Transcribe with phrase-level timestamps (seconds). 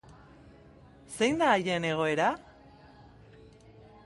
[1.17, 2.31] Zein da haien egoera?